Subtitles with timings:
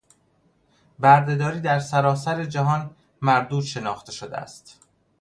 [0.99, 4.79] بردهداری در سراسر جهان مردود شناخته شده است.